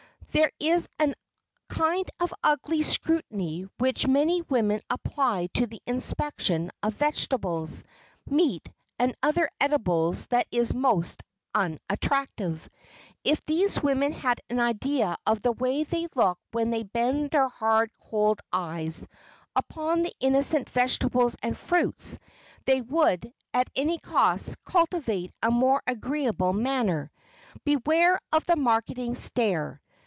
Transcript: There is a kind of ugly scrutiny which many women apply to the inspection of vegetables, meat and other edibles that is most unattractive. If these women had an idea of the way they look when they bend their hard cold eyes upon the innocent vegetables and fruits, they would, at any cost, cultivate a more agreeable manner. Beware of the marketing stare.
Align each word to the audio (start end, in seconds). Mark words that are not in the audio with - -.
There 0.33 0.51
is 0.61 0.87
a 0.97 1.13
kind 1.67 2.09
of 2.21 2.33
ugly 2.41 2.83
scrutiny 2.83 3.63
which 3.79 4.07
many 4.07 4.41
women 4.43 4.79
apply 4.89 5.47
to 5.55 5.67
the 5.67 5.81
inspection 5.85 6.71
of 6.81 6.93
vegetables, 6.93 7.83
meat 8.25 8.69
and 8.97 9.13
other 9.21 9.49
edibles 9.59 10.27
that 10.27 10.47
is 10.49 10.73
most 10.73 11.21
unattractive. 11.53 12.69
If 13.25 13.43
these 13.45 13.83
women 13.83 14.13
had 14.13 14.39
an 14.49 14.61
idea 14.61 15.17
of 15.27 15.41
the 15.41 15.51
way 15.51 15.83
they 15.83 16.07
look 16.15 16.39
when 16.53 16.69
they 16.69 16.83
bend 16.83 17.31
their 17.31 17.49
hard 17.49 17.91
cold 18.09 18.39
eyes 18.53 19.09
upon 19.53 20.03
the 20.03 20.13
innocent 20.21 20.69
vegetables 20.69 21.35
and 21.43 21.57
fruits, 21.57 22.19
they 22.63 22.79
would, 22.79 23.33
at 23.53 23.69
any 23.75 23.99
cost, 23.99 24.63
cultivate 24.63 25.33
a 25.43 25.51
more 25.51 25.83
agreeable 25.85 26.53
manner. 26.53 27.11
Beware 27.65 28.17
of 28.31 28.45
the 28.45 28.55
marketing 28.55 29.15
stare. 29.15 29.81